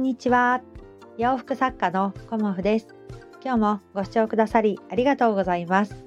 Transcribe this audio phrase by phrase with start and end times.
[0.00, 0.62] んにちは。
[1.18, 2.88] 洋服作家のコモフです。
[3.44, 6.06] 今日もご視聴くださりありがとうございます。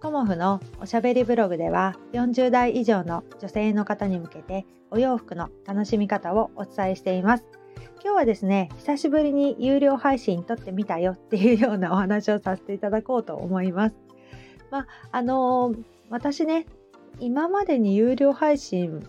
[0.00, 7.44] コモフのおしゃべりブログでは40代以上の女性の方に向けてお洋服の楽しみ方をお伝えしています。
[8.04, 13.96] 今日はですね久しぶりに有料配信撮ってみたよっていうようなお話をさせていただこうと思います。
[14.70, 16.66] まああのー、私ね
[17.18, 19.02] 今までに有料配信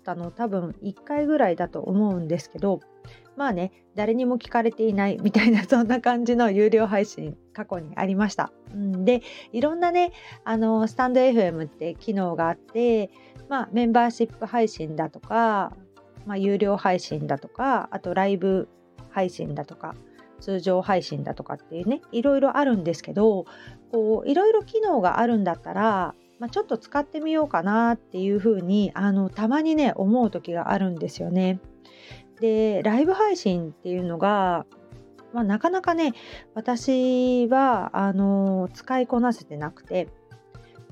[0.00, 2.80] ったの多分1回ぐらいだと思うんですけど
[3.36, 8.52] まあね誰にも聞かれていない みたいな そんな感じの有料配信過去にありました。
[8.72, 9.22] うん、で
[9.52, 10.12] いろんなね
[10.44, 13.10] あのスタンド FM って機能があって
[13.48, 15.72] まあメンバーシップ配信だとか、
[16.26, 18.68] まあ、有料配信だとかあとライブ
[19.10, 19.94] 配信だとか
[20.40, 23.44] 通常配信だとかっていうねいろいろあるんですけど
[23.90, 31.60] こういろいろ機能があるんだったらまあ、ちょっと使ってみようかなっていうふうにあのたまにね思う時があるんですよね。
[32.40, 34.66] でライブ配信っていうのが、
[35.32, 36.14] まあ、なかなかね
[36.54, 40.08] 私はあの使いこなせてなくて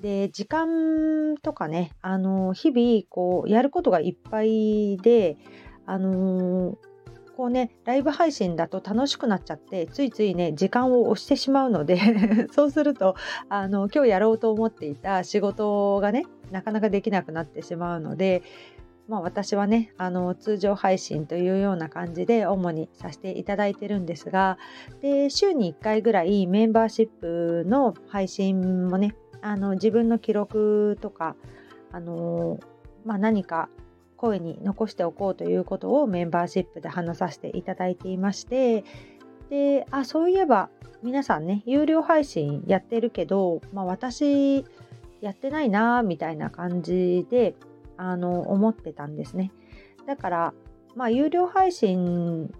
[0.00, 5.36] で時間とかねあの日々こうやることがいっぱいで
[5.86, 6.76] あの
[7.36, 11.98] こうねライブ配信だと楽しくなっちゃってついついね時間を押してしまうので
[12.52, 13.14] そうすると
[13.48, 18.42] あの今日やろうと思っていた仕事がねなかなかできなくなってしまうので
[19.08, 24.58] まあ、私はねあの通常配信というような感じで主にさせていただいてるんですが
[25.00, 31.34] で週に1回ぐらいメンバーシップの配信もねあの自分の記録とか
[31.90, 32.60] あの、
[33.04, 33.68] まあ、何か
[34.16, 38.84] 声に残しておこうということをメンバーシップで話させていただいていまして
[39.50, 40.70] であそういえば
[41.02, 44.64] 皆さんね有料配信やってるけど、まあ、私
[45.20, 47.56] やってないなみたいな感じで
[47.96, 49.52] あの思ってたんですね。
[50.06, 50.54] だから
[50.94, 52.52] まあ有料配信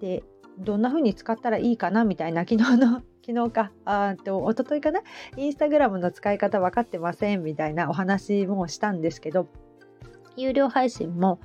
[0.00, 0.22] で
[0.58, 5.00] どんな風に使ったらいいかなみたいな昨日の 昨日かあと一昨日かな？
[5.36, 9.48] インスタグラムの使い方分かってませんみたいなお話もしたんですけど
[10.36, 11.38] 有料配信も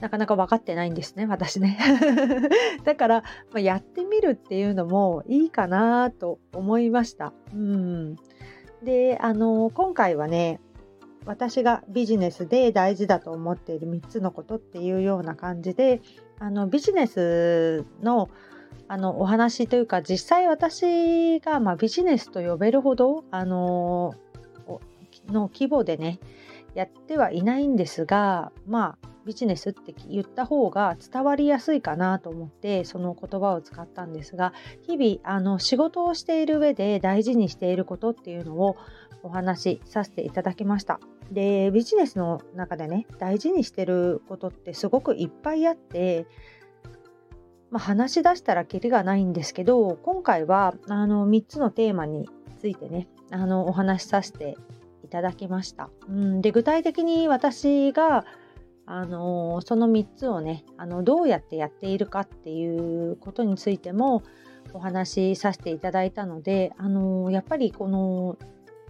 [0.00, 1.78] なかなか分かってないんですね私ね。
[2.84, 3.22] だから、
[3.52, 7.32] まあ、やってみるっていうのもいいかなと思いました。
[7.54, 8.16] うん。
[8.82, 10.58] であの今回はね
[11.26, 16.00] 私がビジネスで大事だと思っている3つのことっていうような感じで
[16.38, 18.30] あのビジネスの
[18.88, 24.14] あのお話というか実際私が、まあ、ビジネスと呼べるほどあの
[25.28, 26.18] の規模でね
[26.74, 34.52] やってはいないんですがまあビジネスって言った方が伝わりやすいかなと思ってその言葉を使ったんですが
[34.86, 38.76] 日々あの仕事をしている上で大事にしていることっていうのを
[39.22, 41.00] お話しさせていただきました。
[41.30, 46.26] でビジネスの中でね大事にしてることってすごくいっぱいあって、
[47.70, 52.28] まあ、話し出したらキリがないんですけど今回はあの3つのテーマに
[52.58, 54.56] ついてねあのお話しさせて
[55.04, 55.90] いただきました。
[56.08, 58.24] うん、で具体的に私が
[58.92, 64.24] あのその3つをねあのどうやってやっているかっていうことについても
[64.72, 68.36] お話しさせていただいたのであのやっぱりこの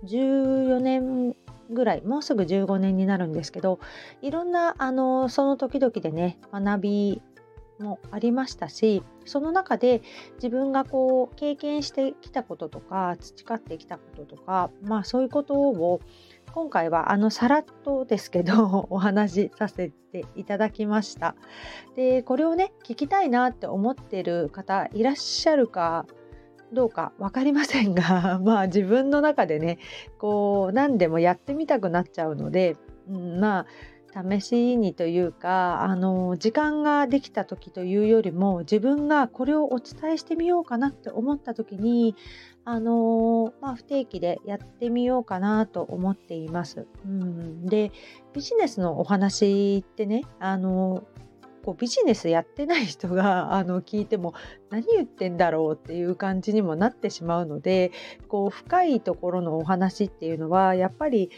[0.04, 1.36] 14年
[1.70, 3.78] ぐらいもうすぐ15年になるんですけど
[4.22, 7.22] いろんなあのその時々でね学び
[7.78, 10.00] もありましたしその中で
[10.36, 16.00] 自分がこう経験してきたこととか培ってきたこととかまあそういうことを
[16.52, 21.34] 今回はあのさらっとですけど お話しさせていただきました。
[21.96, 26.06] でこれをね聞きたいなって思ってる方いらっしゃるか
[26.72, 29.78] どうか分かりませんが まあ自分の中でね
[30.18, 32.76] こう何でもやってみたくなっちゃうので、
[33.08, 33.66] うん、まあ
[34.12, 42.16] 試しにというかあの時間ができた時というよりも自分がこれをお伝えしてみようかなって思った時に
[42.64, 46.86] あのまあ、不定期でやってみようかなと思っています。
[47.06, 47.90] うん、で
[48.34, 51.04] ビジネスのお話ってねあの
[51.64, 54.34] こうビジネスやってない人が あの聞いても
[54.70, 57.92] 何言ってんだろうっていう感じにもなってしまうので
[58.28, 61.30] こう深いところのお話っていうのはやっぱり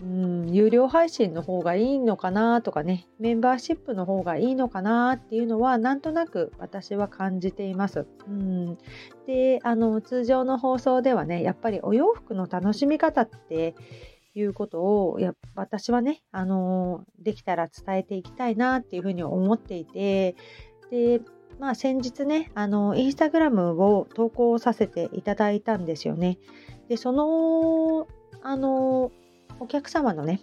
[0.00, 8.06] うん、有料配信の方がいいのかなとかねメンバーシップの方がいいのかなっていうのはなんとなく私は感じています。
[8.26, 8.78] うん、
[9.26, 13.74] であの通常の放送ではねやっぱりお洋服の楽しみ方って
[14.34, 20.36] いうことをや私はねあのできたら伝えていきたいなっていうふうに思っていて
[20.90, 21.20] で
[21.58, 26.38] まあ先日ねあのインスタグラムを投稿させていただいたんですよね。
[26.88, 28.08] でその
[28.42, 29.12] あの
[29.60, 30.40] お客様のね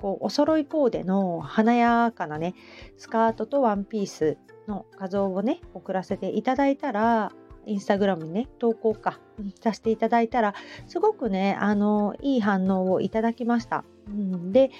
[0.00, 2.54] こうお揃いコーデの華やかなね
[2.98, 4.36] スカートとワンピース
[4.66, 7.32] の画像をね送らせていただいたら
[7.66, 9.20] インスタグラムにね投稿か、
[9.60, 10.54] させていただいたら
[10.88, 13.84] すごくねあのいい反応をいただきました。
[14.08, 14.70] うん、で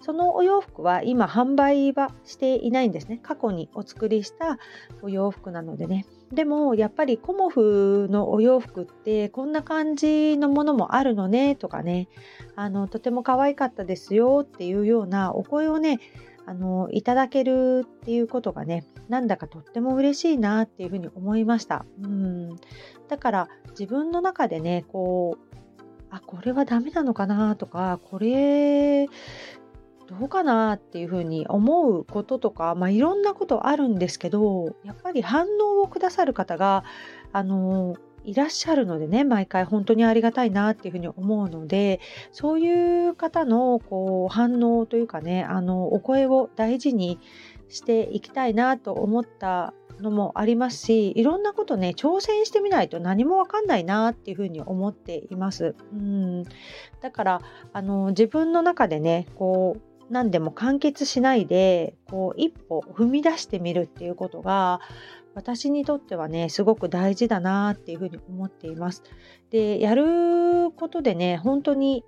[0.00, 3.18] そのお洋服は今販売はしていないんですね。
[3.22, 4.58] 過去にお作りした
[5.02, 6.04] お洋服なのでね。
[6.32, 12.08] でもやっぱりコモフのお洋服ってこんな感じのものもあるのねとかね。
[12.56, 16.00] あのとても可愛かったですよっていうようなお声をね
[16.46, 21.84] あのいただけるっていうことがねなんだかとっても嬉しいなっていうふうに思いました。
[22.02, 22.56] うん。
[23.08, 25.56] だから自分の中でねこう
[26.10, 29.08] あこれはダメなのかなとかこれ
[30.08, 36.84] どうかなっていうふうに思うこととか、まあ、いろんなことあるんですけどやっぱり反応をくださる方が
[37.32, 42.00] あのいらっしゃるのでね毎回本当にありがたいなっていうふうに思うので
[42.32, 47.20] そういう方のこう反応というかねあのお声を大事に
[47.68, 55.74] していきたいなと思ったのもありますしいろんなことね挑戦してみないと何も分かんないなっていうふうに思っています。
[55.92, 56.44] うん
[57.00, 57.40] だから
[57.72, 59.80] あの自分の中でねこう
[60.10, 64.80] 何でも完結しないでこう一歩踏み出してみるっていうことが
[65.34, 69.02] 私にとってはねすごく大事だなっていうふうに思っています。
[69.50, 72.04] でやることでね本当に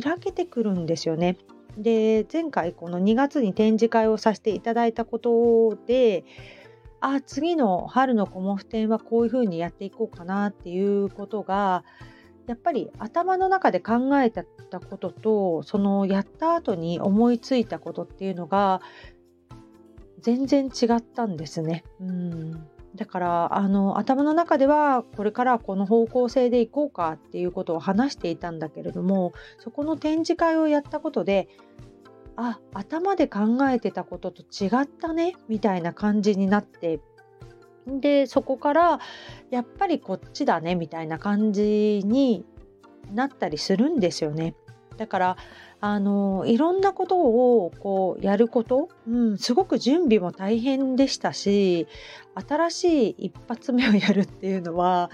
[0.00, 1.36] 開けてくるんですよね。
[1.76, 6.24] で前回この2月に展示会をさせていただいたことで
[7.00, 11.84] あ次の春のコモフ展はこういうふうにやっていこうかなっていうことが
[12.48, 14.42] やっぱり頭の中で考えた
[14.80, 18.80] こととそのやった後に思いついたことっていうのが
[20.20, 21.84] 全然違ったんですね。
[22.00, 31.48] うんだからあの頭の中ではこれからこの方向性でいこうかっていうことを話していたんだけれどもそこの展示会をやったことで
[32.34, 37.00] あ頭で考えてたことと違ったねみたいな感じになって
[38.00, 39.00] でそこから
[39.50, 42.44] やっぱりこっちだねみたいな感じに
[43.12, 44.54] なったりするんですよね。
[44.96, 45.36] だから
[45.80, 51.86] あのいろんなことをこうやること、うん、すごく準備も大変でしたし
[52.34, 55.10] 新しい一発目をやるっていうのは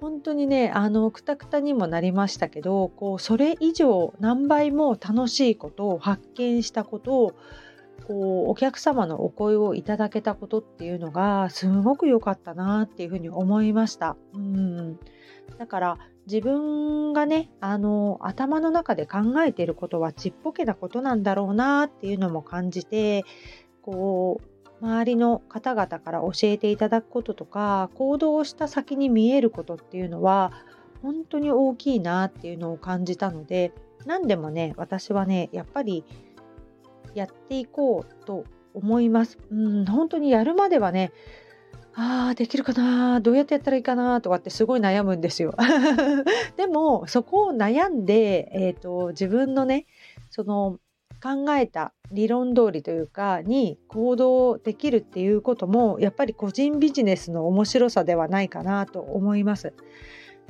[0.00, 7.34] 本当にねあのくたくたにもなりましたけどこうそれ以上何倍も楽しいことを発見したことを
[8.06, 14.16] こうお客様のお声をいただけたことっていうのがすごく良かったなっていうふうに思いました。
[14.34, 14.98] うん
[15.58, 23.24] だから自分がねあの頭の中で考えていることはちっぽけなことなんだろうなっていうのも感じて
[23.82, 24.40] こ
[24.80, 30.52] う周りの方々から教えていただくこととか行動した先に見えることっていうのは
[31.02, 33.72] 本当に大きいなっていうのを感じたので
[34.06, 36.04] 何でもね私はねやっぱり
[37.14, 39.38] やっていこうと思います。
[39.50, 41.12] うん、本当にやるまではね、
[41.94, 45.54] ああ、できるかなどうやってやったらいいかなとかってすごい悩むんですよ。
[46.56, 49.86] でも、そこを悩んで、えっ、ー、と、自分のね、
[50.30, 50.78] その
[51.22, 59.74] 考えた理論通りというかに行動できるっていうこともやっぱり個人ビジネスの面白さではないかなと思います。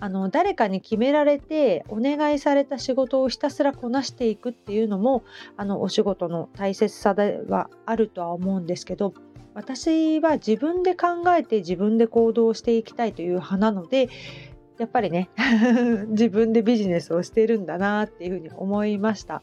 [0.00, 5.22] あの誰かに決められてお願いされた仕事をひたすらこなしていくっていうのも
[5.56, 9.12] あのお仕事の大切さではあるとは思うんですけど
[9.54, 14.08] 私は自分で考えて自分で行動していきたいという派なので
[14.78, 15.28] やっぱりね
[16.08, 19.42] 自分でビジネスをしてるんだなっていうふうに思いました。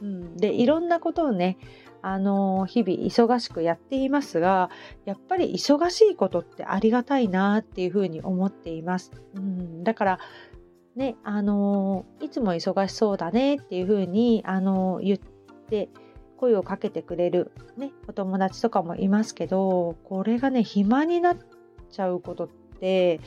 [0.00, 1.58] うん、でいろんなことをね
[2.02, 4.70] あの日々忙しくやっていますが
[5.04, 9.12] やっぱり忙しいことってありがたいなっていうふうに思っています。
[9.34, 10.18] うん、だから
[10.96, 15.18] ねあのいつも忙しそうだねっていうふうにあの言っ
[15.68, 15.88] て
[16.36, 21.36] 声をかけてくれる、ね、お友達とかもいますけどこれがね暇になっ
[21.90, 22.48] ちゃうことっ
[22.80, 23.20] て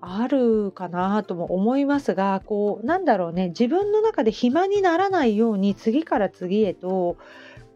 [0.00, 7.16] あるかなとも思いますがこうなんだろうね自分の中で暇にならないように次から次へと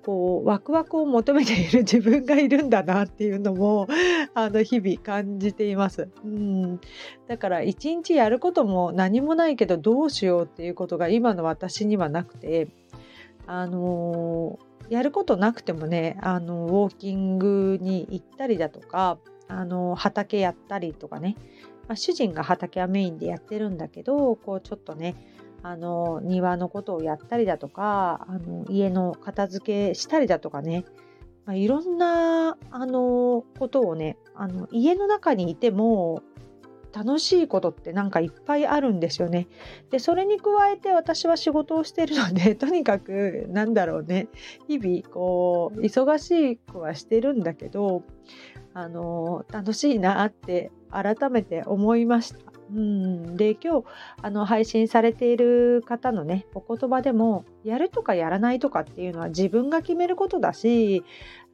[0.06, 3.88] こうワクワクを求めている 自分がいるんだなっていうのも
[4.34, 6.08] あの日々感じています。
[6.24, 6.80] うん
[7.26, 12.68] だから一日やることも何もないけどどうしようっていうことが今の私にはなくて
[13.48, 21.34] あのー、やることなくてもねあのウォーキングに行ったりだとかあの畑やったりとかね、
[21.88, 25.16] まあ、主人が畑はメインでやってるんだけどこうちょっとね
[25.68, 30.84] あの庭のことをやったりだとかあの家の片付けしたりだとかね、
[31.44, 36.22] まあ、いろんなあのことをねあの家の中にいても
[36.92, 39.48] 楽しいことってなんかいっぱいあるんですよね。
[39.90, 44.28] でそれに加えて私は仕事をしてるので とにかくなんだろうね
[44.68, 48.04] 日々こう忙しくはしてるんだけど
[48.72, 52.55] あの楽しいなって改めて思いました。
[52.72, 53.84] うん、で今日
[54.22, 61.04] あの配信されている方のねお言葉でもやるとかやらないとかっていうのは自分が決めることだし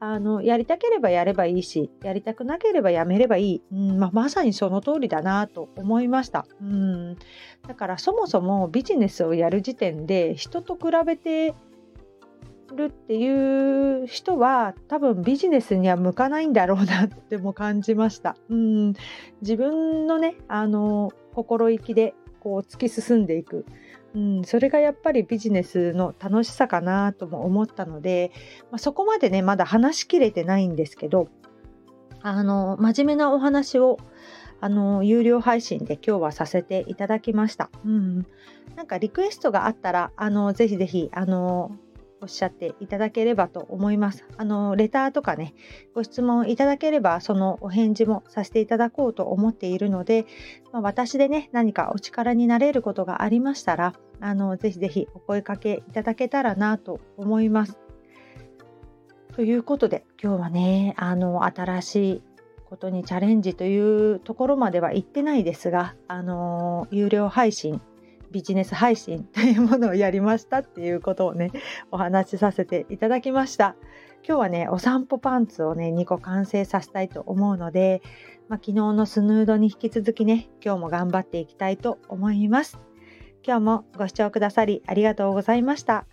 [0.01, 7.17] あのやりたければやればいいしやりたくなければやめればいい、うんまあ、まさにその通りだなと思いました、うん、
[7.69, 11.55] だからそもそもビジネスをやる時点で人と比べて
[12.73, 18.37] るっていう人は多分ビジネスには向かないんだろうなっても感じました。
[18.49, 18.95] うん
[19.41, 23.65] 自分のねあの心意気でこう突き進んでいく、
[24.15, 28.33] うん、それがやっぱりビジネスの楽しさかなとも思ったので、
[28.71, 31.29] まあ、そこまでねまだ話しきれてないんですけど
[32.21, 33.99] あの真面目なお話を
[34.61, 37.69] あの有料配信で今日はさせていただきました。
[37.85, 38.27] うん、
[38.77, 41.77] なんかリクエストがあったらあのぜひぜひあの
[42.23, 44.25] おっしゃっていただければと思います。
[44.37, 45.55] あのレターとかね
[45.95, 50.27] ご質問いただければそのお返事もさせていただこうと思っているので、
[50.73, 57.79] まあ、私でね何かお力になれることがありましたらあのぜひぜひお声かけいただけたらなと思います。
[59.35, 62.23] ということで今日はねあの新しい
[62.67, 67.81] ことにチャレンジというところまでは行ってないですがあの有料配信
[68.33, 71.53] ビジネス配信というものをやりましたっていうことをね
[71.91, 73.77] お話しさせていただきました。
[74.27, 78.03] 今日はねお散歩パンツをね2個完成させたいと思うので、
[78.49, 82.81] まあ、昨日のスヌードに引き続きね今日も頑張っていきたいと思います。
[83.45, 86.07] 今日もご視聴くださりありがとうございました。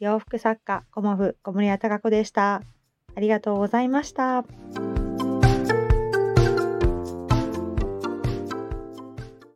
[0.00, 2.62] 洋服作家コモフ小森屋隆子でした。
[3.16, 4.44] ありがとうございました。